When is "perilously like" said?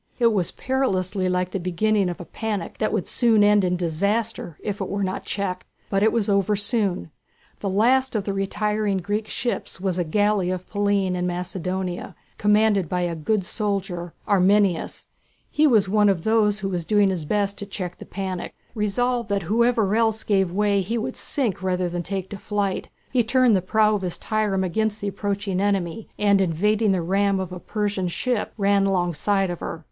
0.49-1.51